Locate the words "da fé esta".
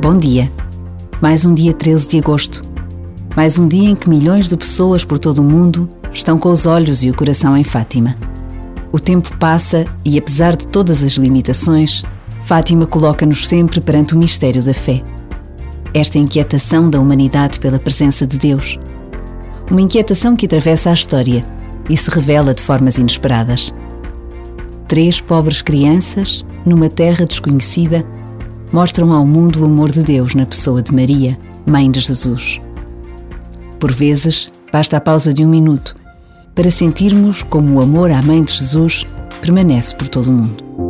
14.64-16.16